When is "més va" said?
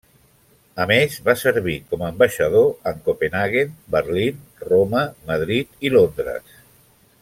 0.91-1.35